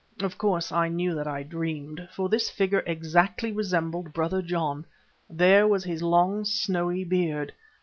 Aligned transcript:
Of 0.19 0.35
course, 0.35 0.71
I 0.71 0.87
knew 0.87 1.13
that 1.13 1.27
I 1.27 1.43
dreamed, 1.43 2.09
for 2.11 2.27
this 2.27 2.49
figure 2.49 2.81
exactly 2.87 3.51
resembled 3.51 4.13
Brother 4.13 4.41
John. 4.41 4.83
There 5.29 5.67
was 5.67 5.83
his 5.83 6.01
long, 6.01 6.43
snowy 6.43 7.03
beard. 7.03 7.53